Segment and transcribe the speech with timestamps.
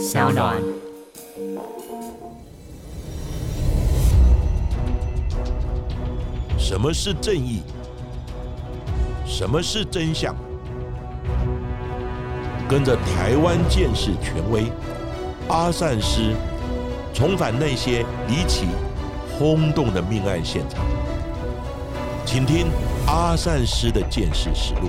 [0.00, 0.56] 小暖。
[6.58, 7.60] 什么是正义？
[9.26, 10.34] 什么是真相？
[12.66, 14.72] 跟着台湾剑士权威
[15.48, 16.34] 阿善师，
[17.12, 18.68] 重返那些离奇、
[19.38, 20.82] 轰动的命案现场，
[22.24, 22.68] 请听
[23.06, 24.88] 阿善师的剑士实录。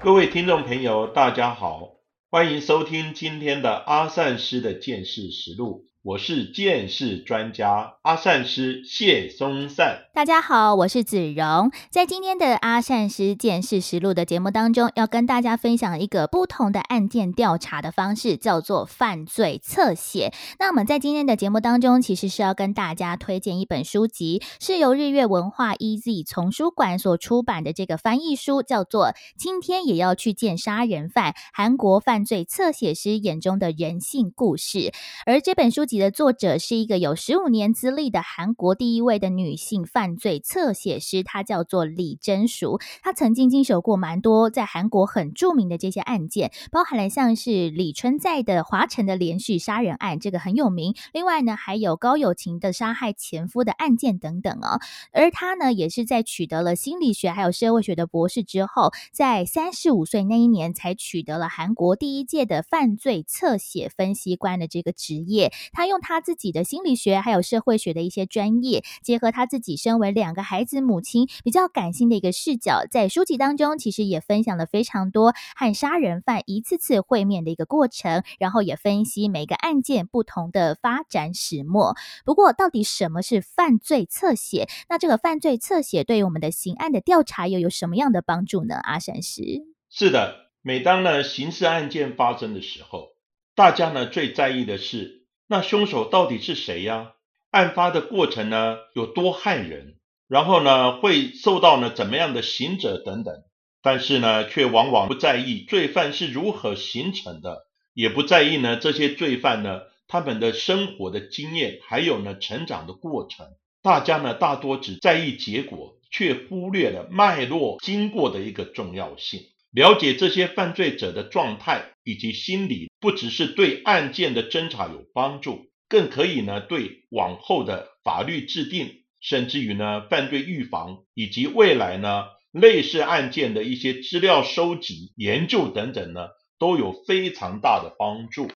[0.00, 1.88] 各位听众朋友，大家好，
[2.34, 5.84] 欢迎收听今天的阿善师的见识实录。
[6.00, 10.06] 我是见识专家阿善师谢松善。
[10.12, 11.70] 大家好，我是子荣。
[11.88, 20.32] 在今天的阿善师见事实录的节目当中，要跟大家分享一个不同的案件调查的方式，叫做犯罪侧写。
[20.58, 29.06] 那我们在今天的节目当中，其实是要跟大家推荐一本书籍，是由日月文化 EZ 丛书馆所出版的这个翻译书，叫做
[29.38, 34.78] 《今天也要去见杀人犯：韩国犯罪侧写师眼中的人性故事》。
[35.24, 35.92] 而这本书籍。
[36.00, 42.80] 的作者是一个有十五年资历的韩国第一位的女性犯罪侧写师，她叫做李真淑。
[43.02, 50.96] 她曾经经手过蛮多在韩国很著名的这些案件，包含了像是李春在的华城的连续杀人案，这个很有名。
[51.12, 54.80] 另外呢，还有高友琴的杀害前夫的案件等等哦。
[55.12, 65.52] 而她呢，也是在取得了心理学还有社会学的博士之后，在三十五岁那一年才取得了韩国第一届的犯罪侧写分析官的这个职业。
[65.72, 65.86] 她。
[65.92, 81.96] 用她自己的心理学还有社会学的一些专业，结合他自己身为两个孩子母亲比较感性的一个视角，在书籍当中其实也分享了非常多和杀人犯一次次会面的一个过程，然后也分析每个案件不同的发展始末。
[82.24, 84.68] 不过，到底什么是犯罪侧写？
[84.88, 88.76] 那这个犯罪侧写对于我们的刑案的调查又有什么样的帮助呢？
[88.76, 89.42] 阿善师
[89.90, 93.08] 是的，每当呢刑事案件发生的时候，
[93.54, 95.26] 大家呢最在意的是。
[95.48, 97.12] 那凶手到底是谁呀？
[97.52, 99.98] 案发的过程呢有多害人？
[100.26, 103.44] 然后呢会受到呢怎么样的刑责等等？
[103.82, 113.46] 但是呢却往往不在意罪犯是如何形成的，也不在意呢这些罪犯呢他们的生活的经验，还有呢成长的过程。
[113.82, 119.42] 大家呢大多只在意结果，却忽略了脉络经过的一个重要性。
[119.70, 138.50] 了解这些犯罪者的状态以及心理，不只是对案件的侦查有帮助，更可以呢对往后的法律制定，甚至于呢犯罪预防以及未来呢类似案件的一些资料收集、研究等等呢，都有非常大的帮助。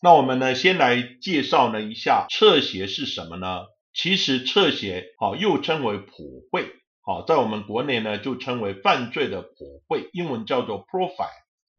[0.00, 3.64] 那我们呢先来介绍呢一下侧写是什么呢？
[3.92, 6.68] 其实侧写啊又称为普惠。
[7.02, 11.26] 好，在我们国内呢，就称为犯罪的普惠，英文叫做 profile。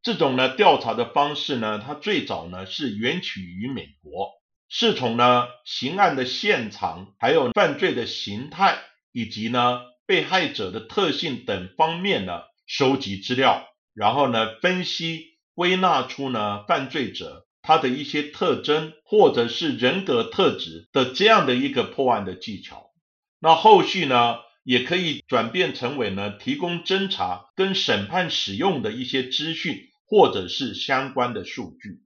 [0.01, 4.31] 这种呢调查的方式呢，它最早呢是源起于美国，
[4.69, 8.77] 是从呢刑案的现场，还有犯罪的形态，
[9.11, 15.25] 以及呢被害者的特性等方面呢收集资料，然后呢分析
[15.55, 22.91] 归纳出呢犯罪者他的一些特征或者是人格特质的这样的一个破案的技巧。
[23.39, 24.37] 那后续呢？
[24.65, 32.01] 也可以转变成为呢，提供侦查跟审判使用的一些资讯，或者是相关的数据。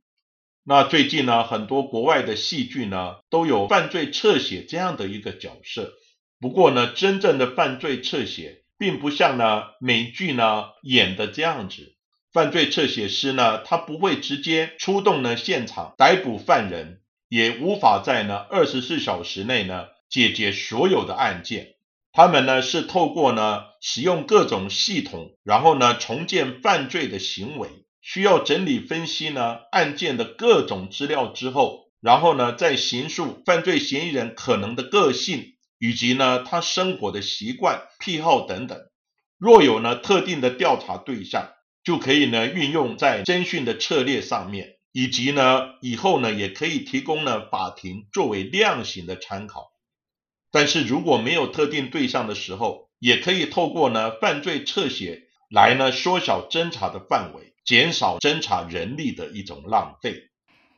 [0.65, 5.91] 那最近呢，很多国外的戏剧呢，都有犯罪侧写这样的一个角色。
[6.39, 11.95] 不过呢，真正的犯罪侧写，并不像呢美剧呢演的这样子。
[12.31, 21.75] 犯罪侧写师呢，他不会直接出动呢现场逮捕犯人，也无法在呢二十四小时内呢解决所有的案件。
[22.13, 27.69] 他们呢是透过呢使用各种系统，然后呢重建犯罪的行为，
[28.03, 38.77] 需要整理分析呢案件的各种资料之后，然后呢再刑诉犯罪嫌疑人可能的个性以及呢他生活的习惯、癖好等等。
[39.37, 49.71] 若有呢特定的调查对象，就可以呢运用在侦讯的策略上面，以及呢以后呢也可以提供呢法庭作为量刑的参考。
[50.51, 55.23] 但是如果没有特定对象的时候，也可以透过呢犯罪侧写
[55.53, 60.31] 来呢缩小侦查的范围，减少侦查人力的一种浪费。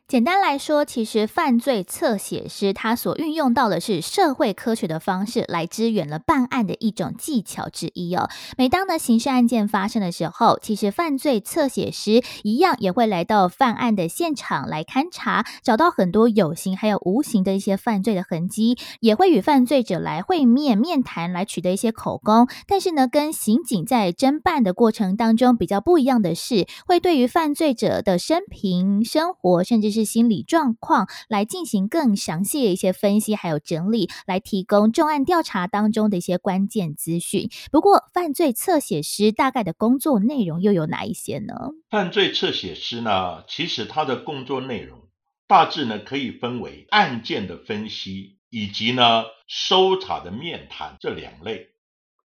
[0.08, 8.30] 简单来说，其实犯罪侧写师他所运用到的是社会科学的方式来支援了办案的一种技巧之一哦。
[8.56, 22.48] 每当呢刑事案件发生的时候，其实犯罪侧写师一样也会来到犯案的现场来勘查，找到很多有形还有无形的一些犯罪的痕迹，也会与犯罪者来会面面谈，来取得一些口供。
[22.68, 37.50] 但是呢，跟刑警在侦办的过程当中比较不一样的是，会对于犯罪者的生平、生活，甚至是心理状况来进行更详细的一些分析，还有整理，来提供重案调查当中的一些关键资讯。
[37.72, 41.54] 不过，犯罪侧写师大概的工作内容又有哪一些呢？
[41.90, 45.00] 犯罪侧写师呢，其实他的工作内容
[45.48, 51.70] 大致呢可以分为案件的分析以及呢搜查的面谈这两类。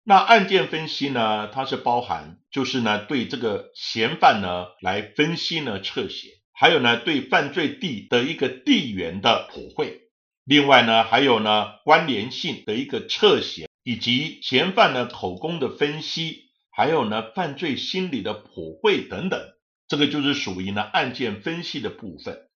[0.08, 10.10] 那案件分析呢，它是包含就是呢对这个嫌犯呢来分析呢侧写，还有呢对犯罪地的一个地缘的普惠，
[10.44, 19.40] 另外呢还有呢关联性的一个侧写，以及嫌犯呢口供的分析，还有呢犯罪心理的普惠等等，
[19.88, 22.48] 这个就是属于呢案件分析的部分。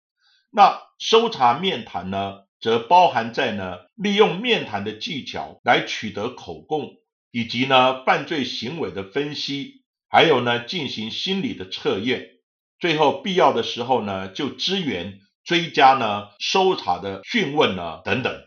[0.52, 6.96] 那搜查面谈呢，则包含在呢利用面谈的技巧来取得口供。
[7.32, 12.39] 以及呢，犯罪行为的分析，还有呢，进行心理的测验，
[12.80, 18.42] 最后必要的时候呢，就支援追加呢，搜查的讯问呢，等等。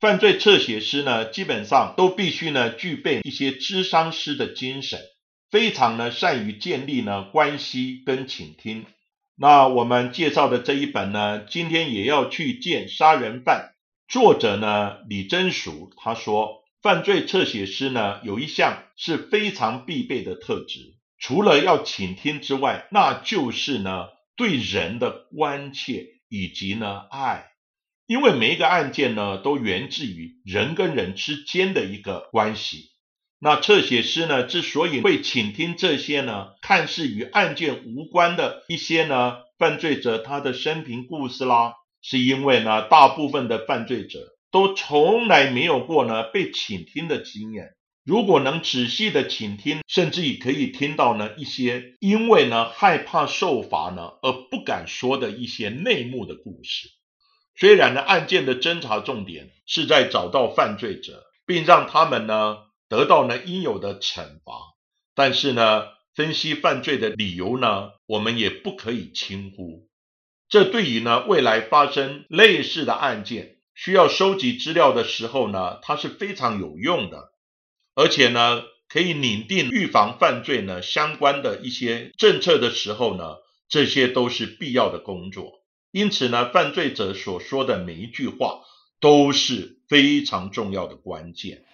[0.00, 5.00] 犯罪侧写师呢，基本上都必须呢，具备一些智商师的精神，
[5.50, 8.86] 非常呢，善于建立呢关系跟倾听。
[9.36, 13.72] 那我们介绍的这一本呢，今天也要去见杀人犯，
[14.08, 16.64] 作者呢，李真淑，他说。
[16.82, 27.46] 犯罪侧写师呢，有一项是非常必备的特质，除了要倾听之外，那就是呢对人的关切以及呢爱，
[28.06, 32.90] 因为每一个案件呢都源自于人跟人之间的一个关系。
[33.38, 44.20] 那侧写师呢之所以会倾听这些呢看似与案件无关的一些呢犯罪者他的生平故事啦，是因为呢大部分的犯罪者。
[44.52, 47.74] 都从来没有过呢被倾听的经验。
[48.06, 56.88] 如果能仔细的倾听，甚至于可以听到呢一些因为呢害怕受罚呢而不敢说的一些内幕的故事。
[57.56, 62.58] 虽然呢案件的侦查重点是在找到犯罪者，并让他们呢
[62.88, 64.52] 得到呢应有的惩罚，
[65.16, 69.88] 但是呢分析犯罪的理由呢，我们也不可以轻忽。
[70.48, 73.56] 这对于呢未来发生类似的案件。
[73.74, 77.32] 需要收集资料的时候呢，它是非常有用的，
[77.96, 83.36] 而且呢，可以拟定预防犯罪呢相关的一些政策的时候呢，
[83.68, 85.54] 这些都是必要的工作。
[85.90, 88.60] 因此呢，犯罪者所说的每一句话
[89.00, 91.64] 都是非常重要的关键。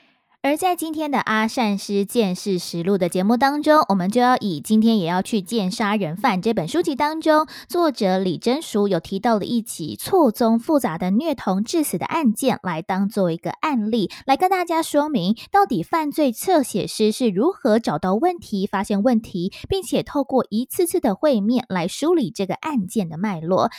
[0.44, 23.71] 而在今天的阿善师见识实录的节目当中，我们就要以今天也要去见杀人犯这本书籍当中，作者李真淑有提到的一起错综复杂的虐童致死的案件，来当做一个案例，来跟大家说明到底犯罪侧写师是如何找到问题、发现问题，并且透过一次次的会面来梳理这个案件的脉络。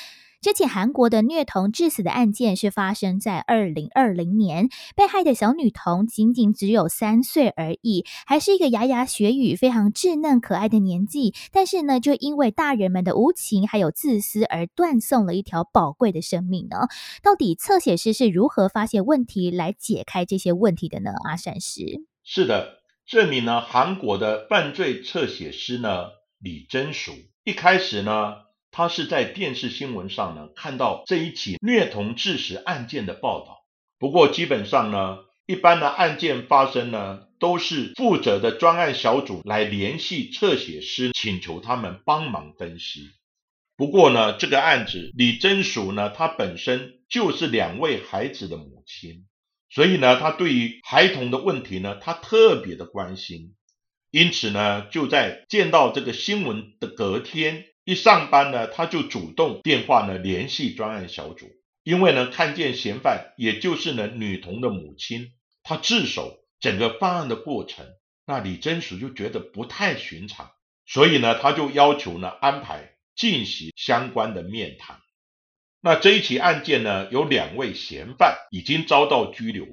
[0.43, 11.33] 这起韩国的虐童致死的案件是发生在二零二零年，被害的小女童仅仅只有三岁而已，还是一个牙牙学语、非常稚嫩可爱的年纪。
[11.53, 16.89] 但是呢，就因为大人们的无情还有自私而断送了一条宝贵的生命呢？
[17.21, 21.11] 到底侧写师是如何发现问题来解开这些问题的呢？
[21.23, 26.07] 阿善师是的，这名呢韩国的犯罪侧写师呢
[26.37, 27.13] 李真淑，
[27.45, 28.43] 一开始呢。
[28.73, 33.63] 他是在电视新闻上呢看到这一起虐童致死案件的报道。
[33.99, 43.11] 不过基本上呢，一般的案件发生呢，都是负责的专案小组来联系侧写师，请求他们帮忙分析。
[43.77, 49.25] 不过呢，这个案子李真淑呢，她本身就是两位孩子的母亲，
[49.69, 53.55] 所以呢，她对于孩童的问题呢，她特别的关心。
[54.09, 57.65] 因此呢，就在见到这个新闻的隔天。
[57.85, 61.51] 一上班呢，他就主动电话呢联系专案小组，
[61.83, 67.85] 因为呢看见嫌犯，也就是呢女童的母亲，他自首整个办案的过程，
[68.25, 70.51] 那李真淑就觉得不太寻常，
[70.85, 74.99] 所以呢他就要求呢安排进行相关的面谈。
[75.81, 79.67] 那这一起案件呢，有两位嫌犯已经遭到拘留，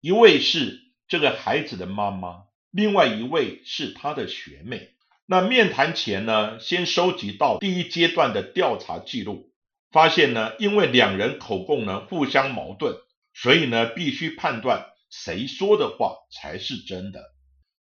[0.00, 4.93] 一位是这个孩子的妈妈，另外一位是他的学妹。
[5.26, 9.52] 那面谈前呢，先收集到第一阶段的调查记录，
[9.90, 12.96] 发现呢，因为两人口供呢互相矛盾，
[13.32, 17.22] 所以呢必须判断谁说的话才是真的。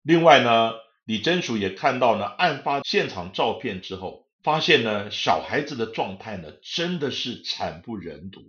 [0.02, 0.74] 另外呢，
[1.04, 8.42] 李真淑也看到了案发现场照片之后，发现呢小孩子的状态呢真的是惨不忍睹，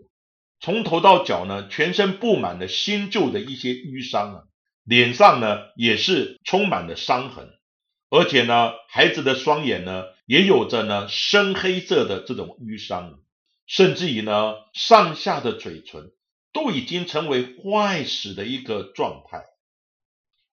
[0.59, 4.43] 从头到脚呢全身布满了新旧的一些淤伤啊，
[4.83, 7.49] 脸上呢也是充满了伤痕，
[8.15, 13.19] 而且呢孩子的双眼呢也有着呢深黑色的这种淤伤。
[13.67, 16.11] 甚至于呢，上下的嘴唇
[16.53, 19.43] 都已经成为坏死的一个状态。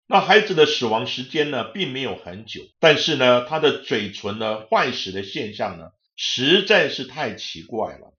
[0.06, 8.14] 那孩子的死亡时间呢，并没有很久，但是呢，他的嘴唇呢坏死的现象呢，实在是太奇怪了。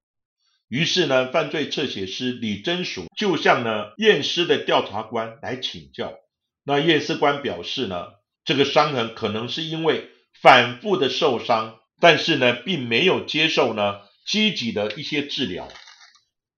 [0.68, 6.20] 于是呢，犯罪侧写师李真淑就向呢验尸的调查官来请教。
[6.66, 8.08] 那验尸官表示呢，
[8.46, 10.10] 这个伤痕可能是因为
[10.42, 14.02] 反复的受伤，但是呢，并没有接受呢。
[14.24, 15.68] 积极的一些治疗，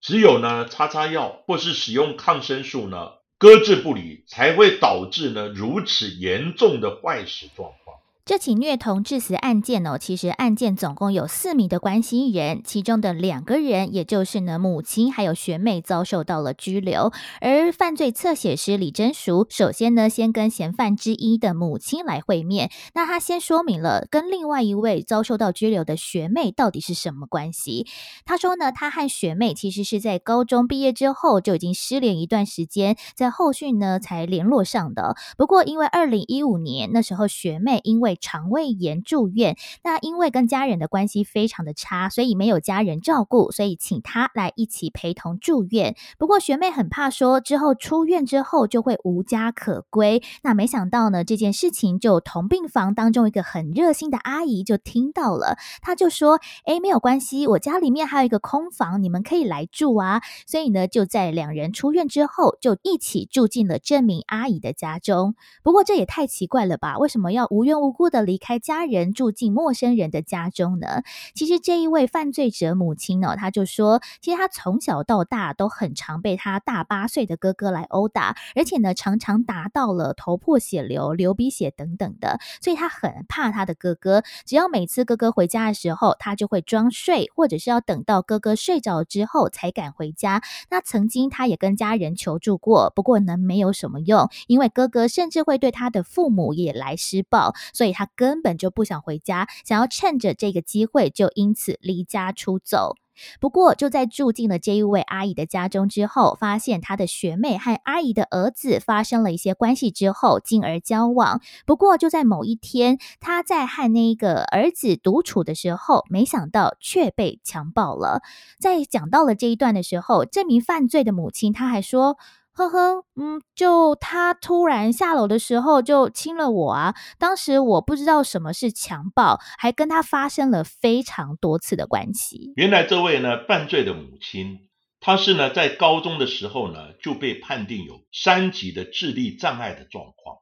[0.02, 7.93] 只有呢擦擦药或是使用抗生素呢，搁置不理，才会导致呢如此严重的坏死状况。
[8.26, 17.12] 这起虐童致死案件哦，其实案件总共有四名的关系人，其中的两个人，也就是呢母亲还有学妹遭受到了拘留。
[17.42, 27.86] 而犯罪侧写师李真淑，首先呢先跟嫌犯之一的母亲来会面，那他先说明了跟另外一位遭受到拘留的学妹到底是什么关系。
[28.24, 35.18] 他说呢，他和学妹其实是在高中毕业之后就已经失联一段时间，在后续呢才联络上的。
[35.38, 45.96] 不过因为二零一五年那时候学妹因为肠胃炎住院，那因为跟家人的关系非常的差，所以没有家人照顾，所以请他来一起陪同住院。
[46.18, 65.36] 不过学妹很怕说之后出院之后就会无家可归，那没想到呢这件事情就同病房当中一个很热心的阿姨就听到了，她就说：“哎，没有关系，我家里面还有一个空房，你们可以来住啊。”所以呢就在两人出院之后就一起住进了这名阿姨的家中。
[65.64, 66.98] 不过这也太奇怪了吧？
[66.98, 68.03] 为什么要无缘无故？
[68.04, 71.04] 不的离开家人住进陌生人的家中呢？
[71.34, 84.22] 其实这一位犯罪者母亲呢，他就说，其实他从小到大都很常被他大八岁的哥哥来殴打，而且呢，常常达到了头破血流、流鼻血等等的，所以他很怕他的哥哥。
[84.46, 90.44] 只要每次哥哥回家的时候，他就会装睡，或者是要等到哥哥睡着之后才敢回家。
[90.70, 98.10] 那曾经他也跟家人求助过，不过呢，没有什么用，因为哥哥甚至会对他的父母也来施暴，所以他。
[98.16, 102.96] 根本就不想回家，想要趁着这个机会就因此离家出走。
[103.40, 111.42] 不过就在住进了这一位阿姨的家中之后，发现他的学妹和阿姨的儿子发生了一些关系之后，进而交往。
[111.66, 118.22] 不过就在某一天，他在和那个儿子独处的时候，没想到却被强暴了。
[118.60, 122.18] 在讲到了这一段的时候，这名犯罪的母亲他还说。
[122.56, 126.94] 呵呵，嗯，就他突然下楼的时候就亲了我啊！
[127.18, 132.54] 当时我不知道什么是强暴，还跟他发生了非常多次的关系。
[132.56, 134.70] 原来这位呢犯罪的母亲，
[135.00, 140.38] 她是呢在高中的时候呢就被判定有三级的智力障碍的状况，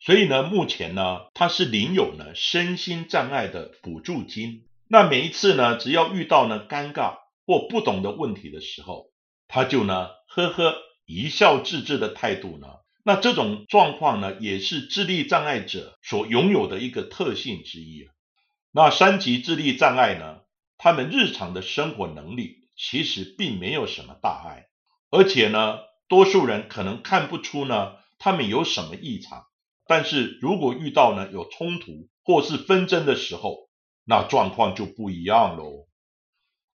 [0.00, 4.64] 所以呢目前呢她是领有呢身心障碍的补助金。
[4.88, 9.10] 那每一次呢只要遇到呢尴尬或不懂的问题的时候，
[9.46, 10.74] 她就呢呵呵。
[11.06, 12.68] 一笑置之的态度呢？
[13.04, 18.12] 那这种状况呢，也是智力障碍者所拥有的一个特性之一啊。
[18.70, 20.42] 那三级智力障碍呢，
[20.78, 24.68] 他们日常的生活能力其实并没有什么大碍，
[25.10, 29.46] 而且呢，多数人可能看不出呢，他们有什么异常。
[29.88, 33.68] 但是如果遇到呢有冲突或是纷争的时候，
[34.04, 35.88] 那状况就不一样喽。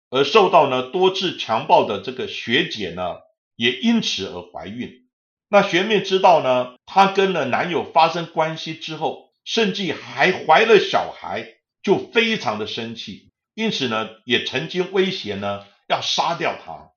[0.08, 3.16] 而受到呢多次强暴的这个学姐呢。
[3.62, 5.06] 也因此而怀孕。
[5.48, 11.46] 那学妹知道呢，她跟了男友发生关系之后，甚至还怀了小孩，
[11.80, 16.90] 就非常的生气，因此呢，也曾经威胁呢要杀掉他。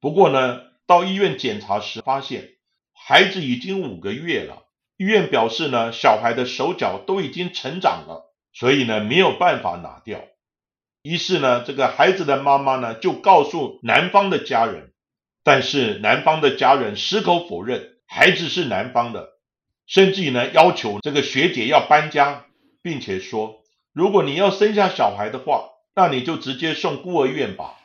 [0.00, 2.50] 不过呢，到医院检查时发现，
[2.94, 4.62] 孩子已经五个月了。
[4.96, 10.24] 医院表示呢，小孩的手脚都已经成长了，所以呢没有办法拿掉。
[11.02, 14.92] 于是呢，这个孩子的妈妈呢就告诉男方的家人。
[15.46, 19.28] 但是男方的家人矢口否认孩子是男方的，
[19.86, 22.46] 甚至呢要求这个学姐要搬家，
[22.82, 23.62] 并且说
[23.92, 27.76] 如果你要生下小孩的话，那你就直接送孤儿院吧。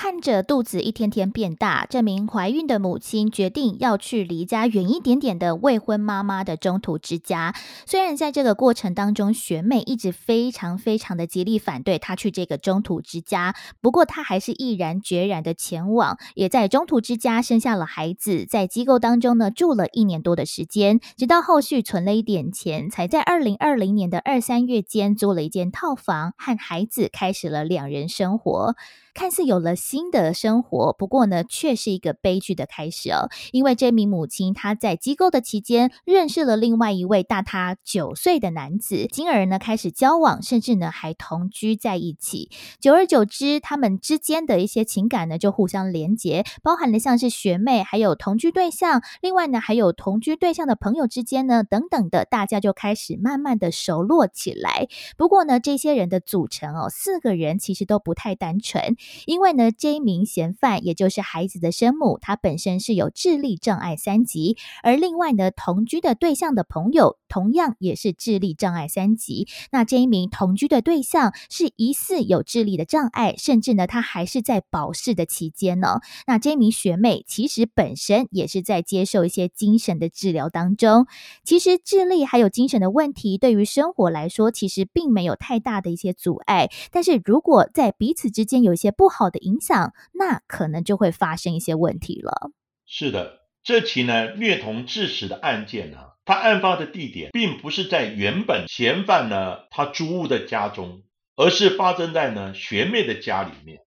[0.00, 7.52] 看着肚子一天天变大，这名怀孕的母亲决定要去离家远一点点的未婚妈妈的中途之家。
[7.84, 28.76] 虽然在这个过程当中，学妹一直非常非常的极力反对她去这个中途之家，不过她还是毅然决然的前往，也在中途之家生下了孩子，在机构当中呢住了一年多的时间，直到后续存了一点钱，才在二零二零年的二三月间租了一间套房，和孩子开始了两人生活。
[29.18, 33.28] 看似有了新的生活，不过呢，却是一个悲剧的开始哦。
[33.50, 42.48] 因为这名母亲她在机构的期间认识了另外一位大她九岁的男子，进而呢开始交往，甚至呢还同居在一起。
[42.78, 54.86] 久而久之，他们之间的一些情感呢就互相连结，包含了像是学妹，还有同居对象，另外呢还有同居对象的朋友之间呢等等的，大家就开始慢慢的熟络起来。
[55.16, 58.94] 不过呢，这些人的组成哦，四个人其实都不太单纯。
[59.26, 69.48] 因为呢，这一名嫌犯，也就是孩子的生母，她本身是有智力障碍三级，而另外呢，同居的对象的朋友同样也是智力障碍三级。
[69.70, 76.00] 那这一名同居的对象是疑似有智力的障碍，甚至呢，他还是在保释的期间呢。
[76.26, 81.06] 那这一名学妹其实本身也是在接受一些精神的治疗当中。
[81.44, 86.68] 其实智力还有精神的问题，对于生活来说，其实并没有太大的一些阻碍。
[86.90, 92.50] 但是如果在彼此之间有一些不好的影响，那可能就会发生一些问题了。
[92.84, 101.02] 是的，这起呢虐童致死的案件呢，它案发的地点并不是在原本嫌犯呢他租屋的家中，
[101.36, 103.82] 而是发生在呢学妹的家里面。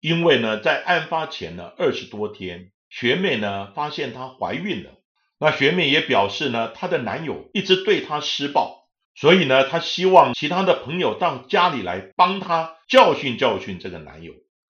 [0.00, 4.90] 因为呢，在案发前呢二十多天，学妹呢发现她怀孕了，
[5.38, 8.81] 那学妹也表示呢，她的男友一直对她施暴。
[9.14, 14.32] 所以呢，她希望其他的朋友到家里来帮她教训教训这个男友。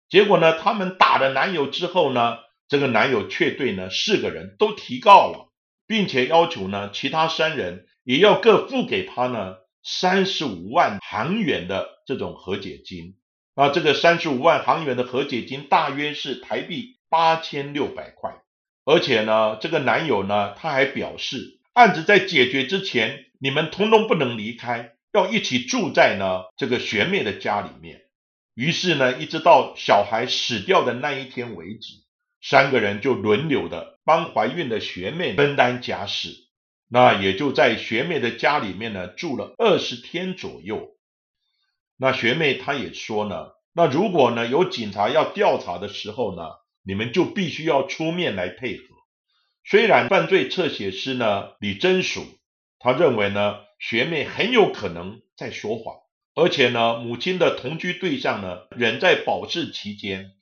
[0.10, 2.38] 结果呢，他们打了男友之后呢，
[2.68, 5.52] 这个男友却对呢四个人都提告了，
[5.88, 13.16] 并且要求呢其他三人也要各付给他呢三十五万韩元的这种和解金。
[13.56, 18.36] 那这个三十五万韩元的和解金大约是台币八千六百块。
[18.86, 23.26] 而且呢，这个男友呢他还表示，案子在解决之前。
[23.40, 28.04] 你们通通不能离开，要一起住在呢这个学妹的家里面。
[28.54, 31.96] 于是呢，一直到小孩死掉的那一天为止，
[32.42, 36.30] 三个人就轮流的帮怀孕的学妹分担家事。
[36.88, 40.96] 那也就在学妹的家里面呢住了二十天左右。
[41.98, 46.44] 那学妹她也说呢，那如果呢有警察要调查的时候呢，
[46.86, 48.93] 你们就必须要出面来配合。
[49.64, 52.26] 虽然犯罪侧写师呢李真淑。
[52.86, 55.96] 他认为呢，学妹很有可能在说谎，
[56.36, 60.34] 而且呢，母亲的同居对象呢，仍在保释期间，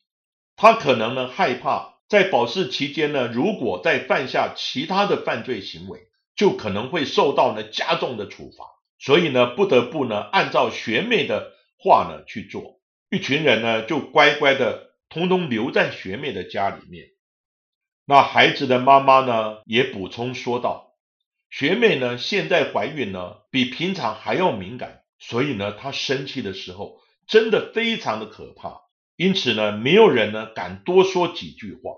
[0.55, 5.99] 他可能呢害怕在保释期间呢，如果再犯下其他的犯罪行为，
[6.35, 8.65] 就可能会受到呢加重的处罚，
[8.97, 12.79] 所以呢，不得不呢按照学妹的话呢去做，
[13.11, 17.10] 一群人呢就乖乖的通通留在学妹的家里面。
[18.05, 20.93] 那孩子的妈妈呢也补充说道。
[21.49, 28.81] 学妹呢，现在怀孕呢，比平常还要敏感，所以呢，她生气的时候真的非常的可怕，
[29.17, 31.95] 因此呢，没有人呢敢多说几句话。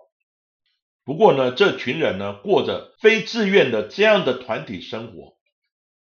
[1.06, 5.38] 不过呢，这群人呢，过着非自愿的这样的团体生活，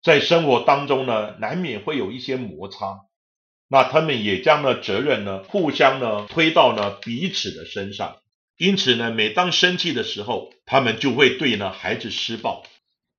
[0.01, 3.01] 在生活当中呢，难免会有一些摩擦，
[3.67, 8.20] 那他们也将呢责任呢互相呢推到呢彼此的身上，
[8.61, 12.63] 因此呢，每当生气的时候，他们就会对呢孩子施暴。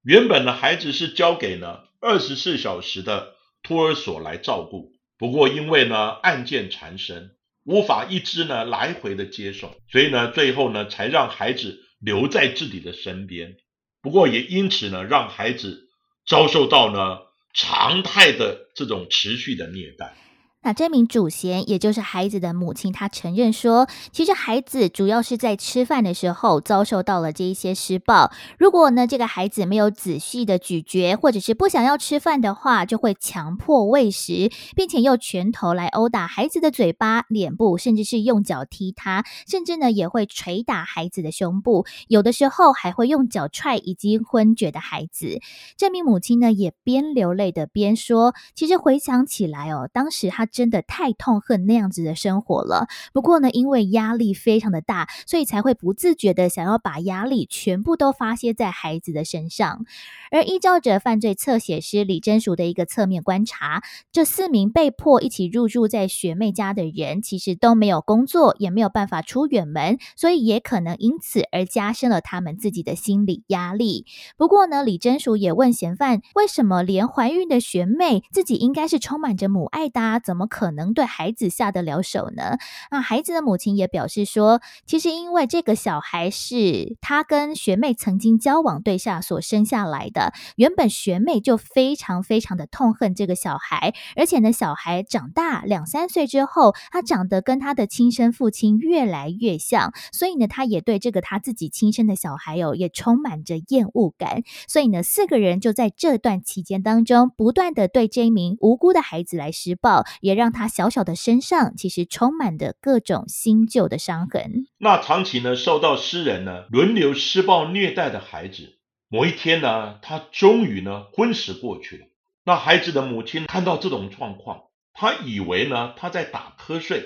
[0.03, 4.91] 原本呢，孩子是交给呢二十四小时的托儿所来照顾。
[5.17, 7.31] 不过因为呢案件缠身，
[7.63, 13.57] 无法一直呢来回的接送，所以呢最后呢才让孩子留在自己的身边。
[14.03, 15.89] 不过也因此呢让孩子
[16.27, 17.17] 遭受到呢
[17.55, 20.15] 常态的这种持续的虐待。
[20.63, 28.31] 那这名主嫌，也就是孩子的母亲，她承认说，其实孩子主要是在吃饭的时候遭受到了这一些施暴。
[28.59, 45.39] 如果呢，这个孩子没有仔细的咀嚼，或者是不想要吃饭的话，就会强迫喂食，并且用拳头来殴打孩子的嘴巴、脸部，甚至是用脚踢他，甚至呢也会捶打孩子的胸部，有的时候还会用脚踹已经昏厥的孩子。
[45.75, 50.47] 这名母亲呢，也边流泪的边说，其实回想起来哦，当时她。
[50.51, 52.87] 真的太痛恨那样子的生活了。
[53.13, 59.85] 不过呢，因为压力非常的大，所以才会不自觉的想要把压力全部都发泄在孩子的身上。
[60.31, 74.05] 而依照着犯罪侧写师李真淑的一个侧面观察，这四名被迫一起入住在学妹家的人，其实都没有工作，也没有办法出远门，所以也可能因此而加深了他们自己的心理压力。
[74.37, 82.57] 不过呢，李真淑也问嫌犯，为什么连怀孕的学妹自己应该是充满着母爱的，怎么怎么可能对孩子下得了手呢？
[82.89, 90.33] 那孩子的母亲也表示说，其实因为这个小孩是他跟学妹曾经交往对象所生下来的。
[90.55, 104.41] 原本学妹就非常非常的痛恨这个小孩，而且呢，小孩长大两三岁之后，他长得跟他的亲生父亲越来越像，所以呢，他也对这个他自己亲生的小孩哦，也充满着厌恶感。
[104.67, 114.67] 所以呢，四个人就在这段期间当中，不断的对这一名无辜的孩子来施暴，也让他小小的身上其实充满着各种新旧的伤痕。
[114.77, 118.77] 那长期呢，受到诗人呢轮流施暴虐待的孩子。
[119.07, 122.07] 某一天呢，他终于呢昏死过去了。
[122.43, 124.63] 那孩子的母亲看到这种状况，
[124.93, 127.03] 他以为呢他在打瞌睡，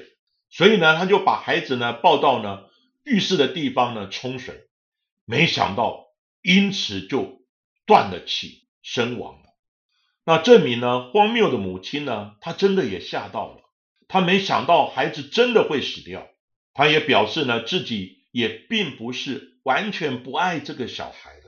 [0.50, 2.60] 所以呢他就把孩子呢抱到呢
[3.04, 4.68] 浴室的地方呢冲水，
[5.26, 6.06] 没想到
[6.42, 7.42] 因此就
[7.86, 9.45] 断了气身亡。
[10.26, 13.62] 那证明呢荒谬的母亲呢，她真的也吓到了，
[14.08, 16.28] 她没想到孩子真的会死掉，
[16.74, 21.46] 她也表示呢自己也并不是完全不爱这个小孩的。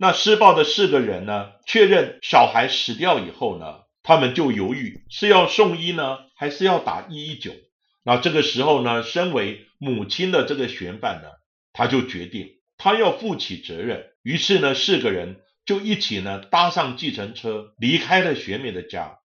[0.00, 1.50] 那施暴的四个人呢？
[1.66, 7.52] 确认小孩死掉以后呢，他们就犹豫是要送医呢，还是要打一一九。
[8.04, 11.28] 那这个时候呢，身为母亲的这个嫌犯呢，
[11.72, 14.06] 他就决定他要负起责任。
[14.22, 19.18] 于是呢，四个人就一起呢搭上计程车离开了学妹的家。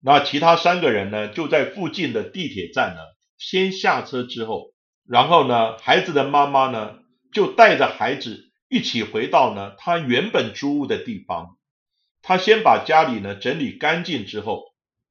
[0.00, 3.00] 那其他三个人呢，就在附近的地铁站呢
[3.36, 7.00] 先下车之后，然后呢，孩子的妈妈呢
[7.32, 8.52] 就带着孩子。
[8.68, 11.58] 一起回到呢他原本租屋的地方，
[12.22, 14.62] 他先把家里呢整理干净之后，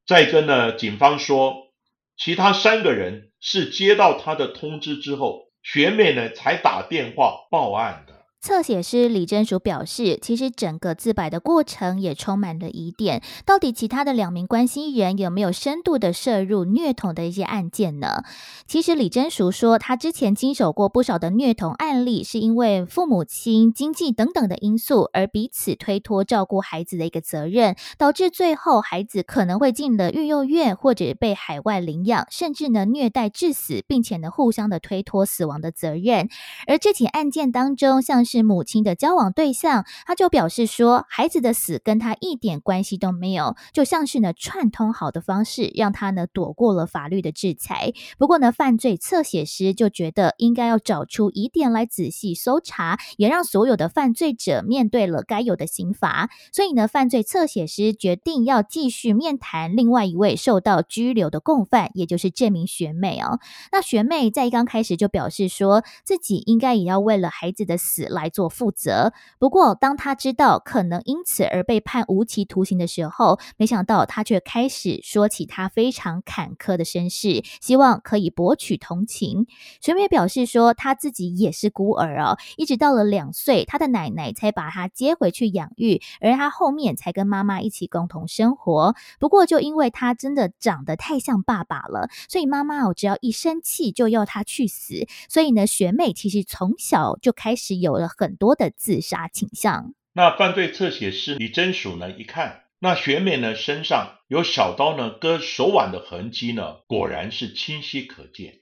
[0.07, 1.67] 再跟呢警方说，
[2.15, 8.20] 其他三个人是接到他的通知之后，学妹呢才打电话报案的。
[8.41, 13.21] 侧写师李真淑表示，其实整个自白的过程也充满了疑点。
[13.45, 18.23] 到底其他的两名关系人有没有深度的涉入虐童的一些案件呢？
[18.65, 36.27] 其实李真淑说，他之前经手过不少的虐童案例，是因为父母亲、经济等等的因素而彼此推脱照顾孩子的一个责任，导致最后孩子可能会进了育幼院，或者被海外领养，甚至呢虐待致死，并且呢互相的推脱死亡的责任。
[36.65, 47.91] 而这起案件当中，像是母亲的交往对象，他就表示说，孩子的死跟他一点关系都没有，就像是呢串通好的方式，让他呢躲过了法律的制裁。
[48.17, 56.29] 不过呢，犯罪侧写师就觉得应该要找出疑点来仔细搜查，也让所有的犯罪者面对了该有的刑罚。
[56.53, 63.39] 所以呢，犯罪侧写师决定要继续面谈另外一位受到拘留的共犯，也就是这名学妹哦。
[63.73, 68.20] 那学妹在一刚开始就表示说自己应该也要为了孩子的死来。
[68.21, 69.13] 来做负责。
[69.39, 79.47] 不过，当他知道可能因此而被判无期徒刑的时候，没想到他却开始说起他非常坎坷的身世，希望可以博取同情。
[79.81, 88.93] 学妹表示说，他自己也是孤儿哦，一直到了两岁，他的奶奶才把他接回去养育，而他后面才跟妈妈一起共同生活。
[89.19, 95.07] 不过，就因为他真的长得太像爸爸了，所以妈妈哦，只要一生气就要他去死。
[95.27, 98.10] 所以呢，学妹其实从小就开始有了。
[98.17, 99.93] 很多的自杀倾向。
[100.13, 102.11] 那犯罪侧写师李真淑呢？
[102.11, 108.55] 一看那学妹呢身上有小刀呢割手腕的痕迹呢，果然是清晰可见。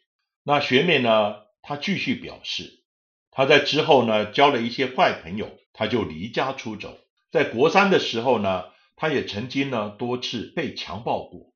[0.44, 2.84] 那学妹呢，她继续表示，
[3.32, 6.96] 她在之后呢交了一些坏朋友，她就离家出走。
[7.32, 11.52] 在国三的时候呢，她也曾经呢多次被强暴过。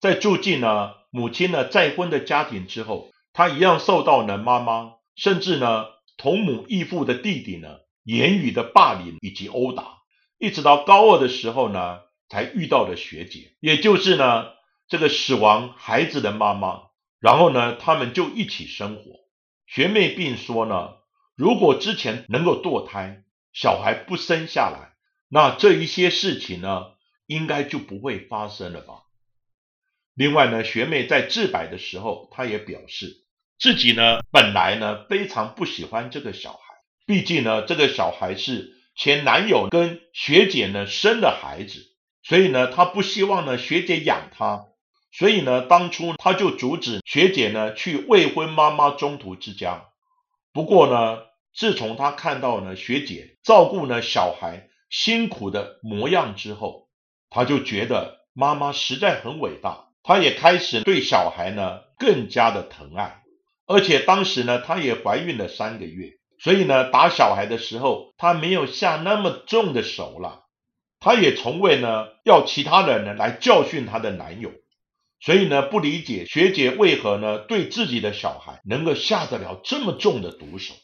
[0.00, 5.86] 在住进呢母亲呢再婚的家庭之后，她一样受到呢妈妈甚至呢。
[6.16, 9.98] 同母异父的弟弟呢，言语的霸凌以及殴打，
[10.38, 14.52] 一直到高二的时候呢，才遇到了学姐，也就是呢
[14.88, 16.82] 这个死亡孩子的妈妈。
[17.18, 19.02] 然后呢，他们就一起生活。
[19.66, 20.96] 学妹并说呢，
[21.34, 24.92] 如果之前能够堕胎，小孩不生下来，
[25.28, 26.92] 那这一些事情呢，
[27.26, 29.04] 应该就不会发生了吧。
[30.14, 33.23] 另外呢，学妹在自白的时候，她也表示。
[33.58, 36.58] 自己呢，本来呢非常不喜欢这个小孩，
[37.06, 41.86] 毕竟呢这个小孩是前男友跟学姐呢生的孩子，
[42.22, 44.66] 所以呢他不希望呢学姐养他。
[45.16, 49.84] 所以呢，当初他就阻止学姐呢去未婚妈妈中途之家。
[50.52, 51.20] 不过呢，
[51.54, 56.88] 自从他看到呢学姐照顾呢小孩辛苦的模样之后，
[57.30, 59.86] 他就觉得妈妈实在很伟大。
[60.02, 63.22] 他也开始对小孩呢更加的疼爱，
[63.66, 70.42] 而且当时呢，她也怀孕了三个月，所以呢，打小孩的时候，她没有下那么重的手了。
[71.00, 74.50] 她也从未呢要其他人呢来教训她的男友，
[75.20, 80.74] 所以呢，不理解学姐为何呢对自己的小孩能够下得了这么重的毒手。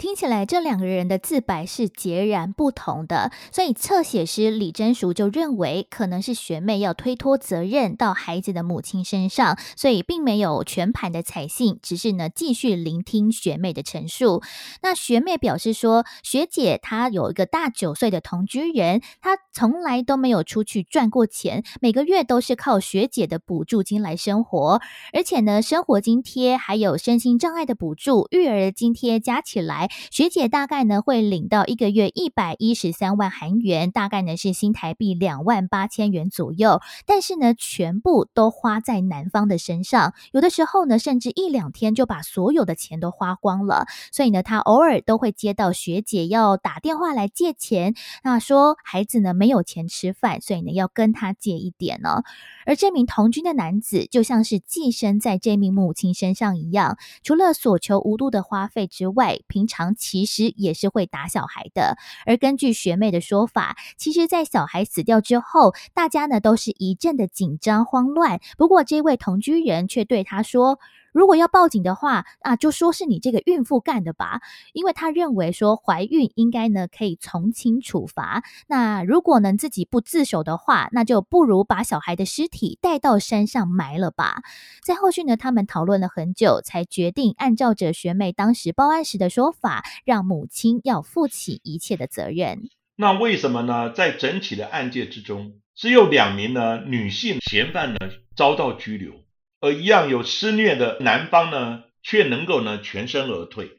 [0.00, 14.42] 听起来这两个人的自白是截然不同的，所以侧写师李真淑就认为可能是学妹要推脱责任到孩子的母亲身上，所以并没有全盘的采信，只是呢继续聆听学妹的陈述。
[14.80, 24.80] 那学妹表示说，学姐她有一个大九岁的同居人，她从来都没有出去赚过钱，每个月都是靠学姐的补助金来生活，
[25.12, 29.89] 而且呢生活津贴还有身心障碍的补助、育儿津贴加起来。
[30.10, 36.80] 学姐大概呢会领到一个月一百一十三万韩元，大概呢是新台币两万八千元左右。
[37.06, 43.86] 但是呢，全部都花在男方的身上，有的时候呢，甚至一两天就把所有的钱都花光了。
[44.12, 52.22] 所以呢，他偶尔都会接到学姐要打电话来借钱，那说孩子呢没有钱吃饭，所以呢要跟他借一点呢。
[52.66, 61.96] 而这名同居的男子就像是寄生在这名母亲身上一样，除了所求无度的花费之外，平常其实也是会打小孩的。
[62.26, 68.40] 而根据学妹的说法，其实，在小孩死掉之后，大家呢都是一阵的紧张慌乱。
[68.56, 70.78] 不过，这位同居人却对他说。
[71.12, 74.40] 如果要报警的话啊，就说是你这个孕妇干的吧，
[74.72, 78.42] 因为他认为说怀孕应该呢可以从轻处罚。
[78.68, 84.42] 那如果能自己不自首的话，那就不如把小孩的尸体带到山上埋了吧。
[84.84, 92.68] 在后续呢，他们讨论了很久，才决定按照着学妹当时报案时的说法，让母亲要负起一切的责任。
[92.96, 93.92] 那为什么呢？
[93.92, 97.98] 在整起的案件之中，只有两名呢女性嫌犯呢
[98.36, 99.12] 遭到拘留。
[99.60, 103.78] 而一样有施虐的男方呢，却能够呢全身而退。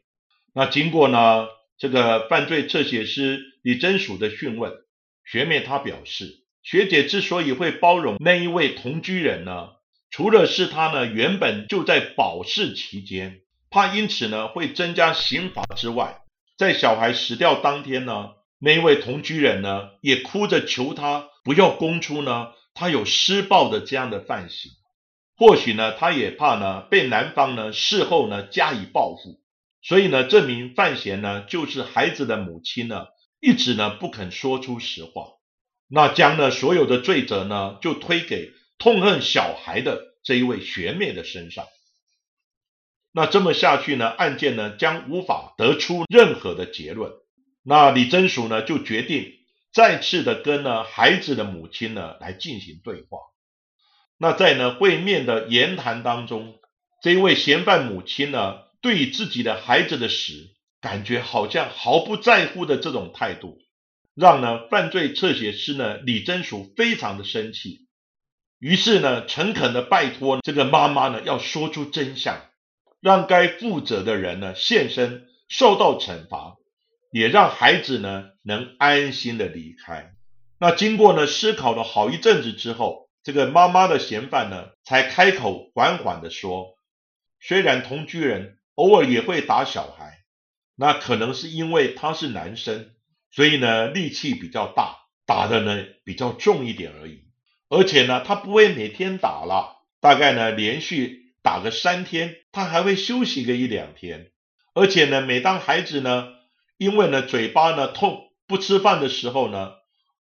[0.54, 4.72] 那经过呢这个犯罪侧写师李真淑的讯问，
[5.26, 9.70] 学妹她表示，学姐之所以会包容那一位同居人呢，
[10.12, 16.22] 除了是她呢原本就在保释期间，怕因此呢会增加刑罚之外，
[16.58, 24.72] 在小孩死掉当天呢，那一位同居人呢也哭着求他不要供出呢他有施暴的这样的犯行。
[25.42, 29.42] 或许呢，他也怕呢被男方呢事后呢加以报复，
[29.82, 33.08] 所以呢，这名范闲呢就是孩子的母亲呢，
[33.40, 35.30] 一直呢不肯说出实话，
[35.88, 41.66] 那将呢所有的罪责呢就推给痛恨小孩的这一位学妹的身上。
[43.12, 47.14] 那这么下去呢，案件呢将无法得出任何的结论。
[47.64, 49.34] 那李真淑呢就决定
[49.74, 53.31] 再次的跟呢孩子的母亲呢来进行对话。
[54.24, 56.60] 那在呢会面的言谈当中，
[57.02, 63.58] 这一位嫌犯母亲呢，对自己的孩子的死，感觉好像毫不在乎的这种态度，
[64.14, 67.88] 让呢犯罪侧写师呢李真淑非常的生气，
[68.60, 72.46] 于是呢诚恳的拜托这个妈妈呢要说出真相，
[73.02, 76.58] 让该负责的人呢现身受到惩罚，
[77.12, 80.14] 也让孩子呢能安心的离开。
[80.60, 83.10] 那经过呢思考了好一阵子之后。
[83.24, 86.76] 这个妈妈的嫌犯呢，才开口缓缓的说
[87.40, 90.24] ：“虽然同居人偶尔也会打小孩，
[90.76, 92.90] 那可能是因为他是男生，
[93.30, 97.26] 所以呢力气比较大，打的呢比较重一点而已。
[97.70, 104.32] 而且呢，他不会每天打了，大概呢连续打个三天，他还会休息个一两天。
[104.74, 106.28] 而且呢，每当孩子呢
[106.78, 109.74] 因为呢嘴巴呢痛不吃饭的时候呢。”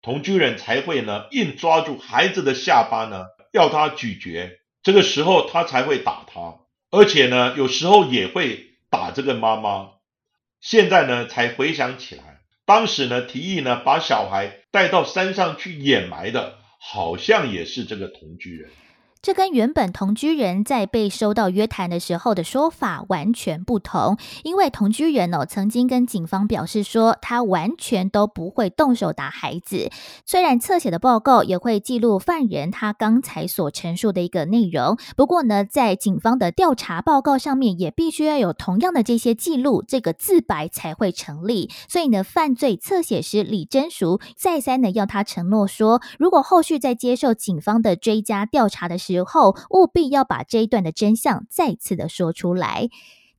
[0.01, 6.59] 同居人才会呢，硬抓住孩子的下巴呢，要他咀嚼，这个时候他才会打他，
[6.89, 9.91] 而且呢，有时候也会打这个妈妈。
[10.59, 18.69] 现在呢，才回想起来，当时呢，提议呢，把小孩带到山上去掩埋的，好像也是这个同居人。
[19.21, 29.91] 这跟原本同居人在被收到约谈的时候的说法完全不同，因为同居人哦曾经跟警方表示说，他完全都不会动手打孩子。
[30.25, 41.69] 虽然侧写的报告也会记录犯人他刚才所陈述的一个内容，不过呢，在警方的调查报告上面也必须要有同样的这些记录，这个自白才会成立。
[41.87, 52.89] 所以呢，犯罪侧写师李真淑再三的要他承诺说，如果后续在接受警方的追加调查的时，时候，务必要把这一段的真相再次的说出来。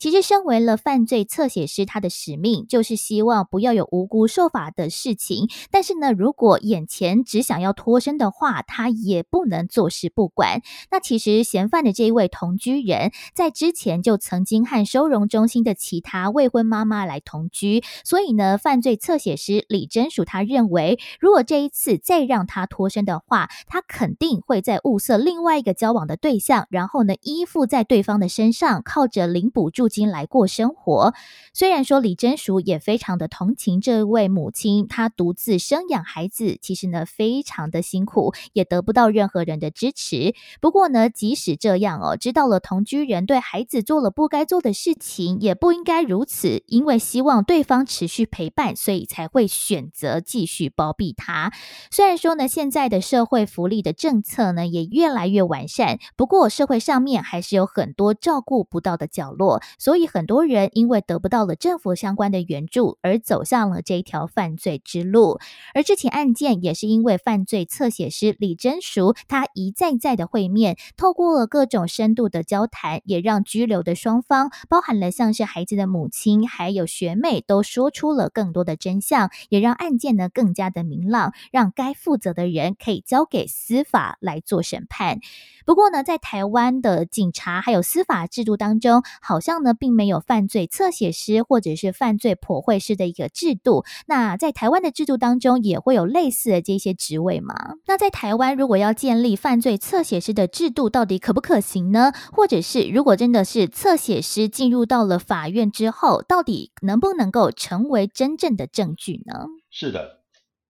[0.02, 5.48] 其实，身为了犯罪侧写师，他的使命就是希望不要有无辜受罚的事情。
[5.70, 10.60] 但是呢，如果眼前只想要脱身的话，他也不能坐视不管。
[10.90, 29.91] 那其实嫌犯的这一位同居人，在之前就曾经和收容中心的其他未婚妈妈来同居，所以呢，犯罪侧写师李真淑他认为，如果这一次再让他脱身的话，他肯定会在物色另外一个交往的对象，然后呢，依附在对方的身上，靠着领补助。
[29.92, 31.12] 金来过生活。
[31.52, 40.34] 虽然说李真淑也非常的同情这位母亲，她独自生养孩子，其实呢非常的辛苦，也得不到任何人的支持。
[40.62, 46.62] 不过呢，即使这样哦，知道了同居人对孩子做了不该做的事情，也不应该如此。
[46.66, 51.52] 因为希望对方持续陪伴，所以才会选择继续包庇他。
[51.90, 59.60] 虽然说呢，现在的社会福利的政策呢也越来越完善，不过社会上面还是有很多照顾不到的角落。
[59.82, 65.40] 所以很多人因为得不到了政府相关的援助，而走向了这条犯罪之路。
[65.74, 85.18] 而这起案件也是因为犯罪侧写师李真淑，他一再再的会面，透过了各种深度的交谈，也让拘留的双方，包含了像是孩子的母亲，还有学妹，都说出了更多的真相，也让案件呢更加的明朗，让该负责的人可以交给司法来做审判。
[85.66, 93.84] 不过呢，在台湾的警察还有司法制度当中，好像呢并没有犯罪侧写师或者是犯罪破绘师的一个制度。
[94.06, 97.54] 那在台湾的制度当中，也会有类似的这些职位吗？
[97.86, 102.12] 那在台湾，如果要建立犯罪侧写师的制度，到底可不可行呢？
[102.32, 109.46] 或者是如果真的是侧写师进入到了法院之后，到底能不能够成为真正的证据呢？
[109.70, 110.20] 是的，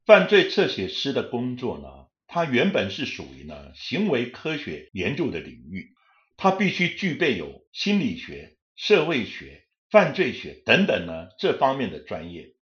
[0.06, 1.84] 犯罪侧写师的工作呢？
[2.26, 5.90] 它原本是属于呢行为科学研究的领域，
[6.38, 12.54] 它必须具备有心理学、社会学、犯罪学等等呢这方面的专业。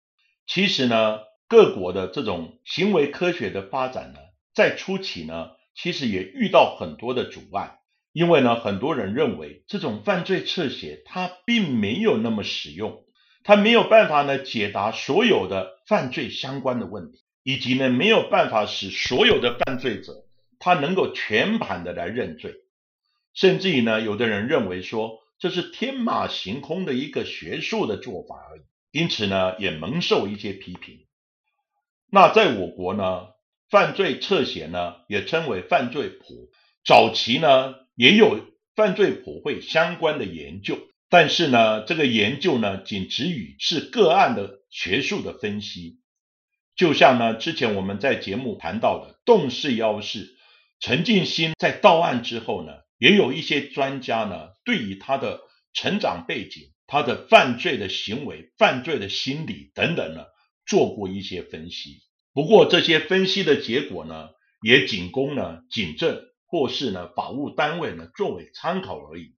[0.47, 4.19] 其实呢，各国的这种行为科学的发展呢，
[4.55, 7.79] 在初期呢，其实也遇到很多的阻碍，
[8.13, 13.05] 因为呢，很多人认为这种犯罪侧写它并没有那么实用，
[13.45, 17.21] 它没有办法呢解答所有的犯罪相关的问题。
[17.43, 20.27] 以及呢，没有办法使所有的犯罪者
[20.59, 22.55] 他能够全盘的来认罪，
[23.33, 31.07] 甚至于呢，有的人认为说这是天马行空的一个学术的做法而已，因此呢，也蒙受一些批评。
[32.13, 33.29] 那在我国呢，
[33.71, 36.51] 犯罪侧写呢，也称为犯罪谱，
[36.85, 38.39] 早期呢也有
[38.77, 46.01] 犯罪谱会相关的研究，但是呢，这个研究呢，仅止于是个案的学术的分析。
[46.77, 50.37] 就像呢，之前我们在节目谈到的洞氏妖氏
[50.81, 55.41] 陈进兴在到案之后呢，也有一些专家呢，对于他的
[55.73, 60.27] 成长背景、他的犯罪的行为、犯罪的心理等等呢，
[60.67, 62.03] 做过一些分析。
[62.33, 64.29] 不过这些分析的结果呢，
[64.63, 69.35] 也仅供呢警政或是呢法务单位呢作为参考而已。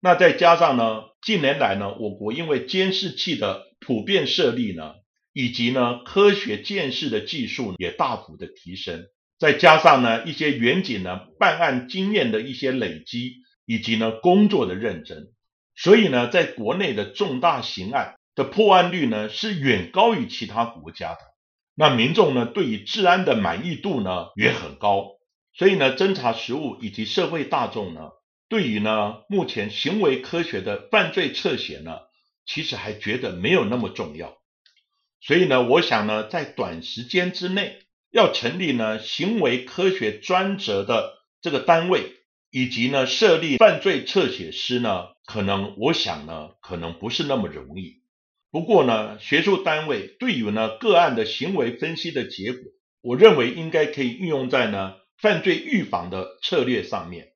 [0.00, 4.94] 那再加上呢，近年来呢，我国因为监视器的普遍设立呢。
[5.32, 9.06] 以及呢，科学监视的技术也大幅的提升，
[9.40, 15.32] 再加上呢，一些远景呢办案经验的一些累积，以及呢工作的认真，
[15.74, 21.20] 所以呢，在国内的重大刑案的破案率呢是远高于其他国家的。
[21.74, 25.06] 那民众呢对于治安的满意度呢也很高，
[25.54, 28.10] 所以呢，侦查实务以及社会大众呢，
[28.50, 32.00] 对于呢目前行为科学的犯罪侧写呢，
[32.44, 34.36] 其实还觉得没有那么重要。
[35.22, 37.78] 所以呢，我想呢，在短时间之内
[38.10, 42.12] 要成立呢行为科学专责的这个单位，
[42.50, 48.02] 以及呢设立犯罪侧写师呢，可能我想呢，可能不是那么容易。
[48.50, 52.60] 不过呢，学术单位对于呢个案的行为分析的结果，
[53.00, 57.28] 我认为应该可以运用在呢犯罪预防的策略上面，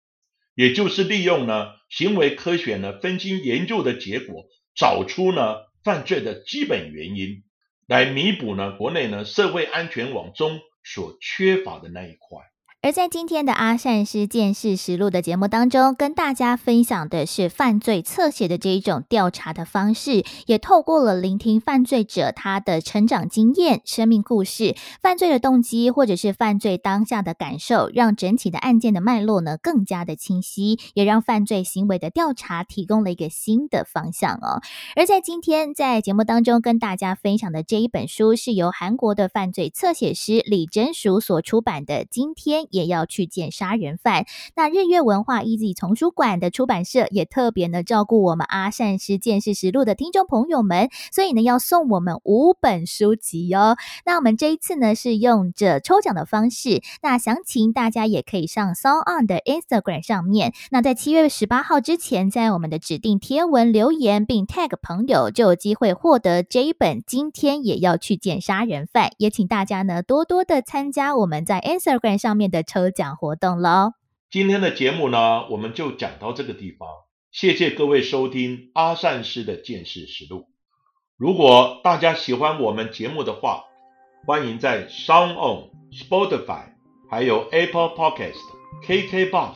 [0.56, 7.44] 也就是利用呢行为科学呢分析研究的结果，找出呢犯罪的基本原因。
[7.86, 12.53] 来弥补呢，国内呢社会安全网中所缺乏的那一块。
[12.84, 34.60] 而在今天的阿善师见识实录的节目当中，跟大家分享的是犯罪侧写的这一种调查的方式，也透过了聆听犯罪者他的成长经验、生命故事、犯罪的动机，或者是犯罪当下的感受，让整体的案件的脉络呢更加的清晰，也让犯罪行为的调查提供了一个新的方向哦。
[34.94, 42.64] 而在今天在节目当中跟大家分享的这一本书，是由韩国的犯罪侧写师李真淑所出版的《今天》。
[42.74, 44.26] 也要去见杀人犯。
[44.56, 53.76] 那日月文化 Easy 丛书馆的出版社也特别呢照顾我们阿善师见识实录的听众朋友们，所以呢要送我们五本书籍哦。
[54.04, 60.52] 那我们这一次呢是用着抽奖的方式，那详情大家也可以上 Song On 的 Instagram 上面。
[60.72, 67.02] 那在七月十八号之前，在我们的指定贴文留言并 tag 朋友，就有机会获得这一本。
[67.06, 73.92] 今天也要去见杀人犯，也请大家呢多多的参加我们在 Instagram 上面的抽奖活动喽。
[74.30, 76.88] 今天的节目呢，我们就讲到这个地方。
[77.30, 80.48] 谢谢各位收听阿善师的见识实录。
[81.16, 83.64] 如果大家喜欢我们节目的话，
[84.26, 86.74] 欢迎在 Sound On、Spotify、
[87.10, 88.40] 还有 Apple Podcast、
[88.86, 89.54] KKBox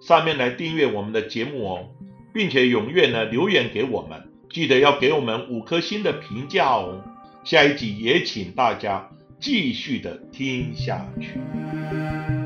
[0.00, 1.88] 上面来订阅我们的节目哦，
[2.32, 7.02] 并且踊跃呢留言给我们，记得要给我们五颗星的评价哦。
[7.44, 9.08] 下一集也请大家
[9.40, 12.45] 继续的听下去。